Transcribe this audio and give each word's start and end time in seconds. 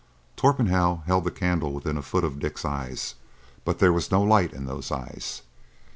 Torpenhow 0.35 1.03
held 1.05 1.25
the 1.25 1.29
candle 1.29 1.73
within 1.73 1.95
a 1.95 2.01
foot 2.01 2.23
of 2.23 2.39
Dick's 2.39 2.65
eyes, 2.65 3.13
but 3.63 3.77
there 3.77 3.93
was 3.93 4.09
no 4.09 4.23
light 4.23 4.51
in 4.51 4.65
those 4.65 4.91
eyes. 4.91 5.43